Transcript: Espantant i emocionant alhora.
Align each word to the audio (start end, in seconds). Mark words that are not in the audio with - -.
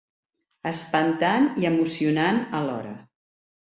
Espantant 0.69 1.45
i 1.65 1.69
emocionant 1.73 2.43
alhora. 2.61 2.95